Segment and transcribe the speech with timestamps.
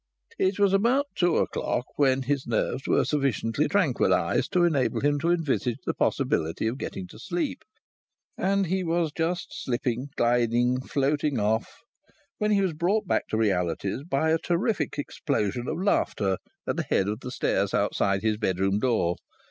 [0.39, 5.29] It was about two o'clock when his nerves were sufficiently tranquillized to enable him to
[5.29, 7.61] envisage the possibility of going to sleep.
[8.35, 11.81] And he was just slipping, gliding, floating off
[12.39, 16.85] when he was brought back to realities by a terrific explosion of laughter at the
[16.89, 19.17] head of the stairs outside his bedroom door.